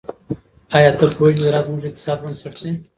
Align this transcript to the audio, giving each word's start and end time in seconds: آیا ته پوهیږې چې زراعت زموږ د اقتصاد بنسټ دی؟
آیا 0.77 0.91
ته 0.99 1.05
پوهیږې 1.17 1.37
چې 1.39 1.43
زراعت 1.45 1.65
زموږ 1.65 1.79
د 1.81 1.85
اقتصاد 1.89 2.17
بنسټ 2.23 2.53
دی؟ 2.63 2.71